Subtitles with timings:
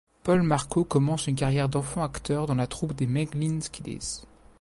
[0.23, 4.23] Paul Marco commence une carrière d'enfant acteur dans la troupe des Meglin Kiddies.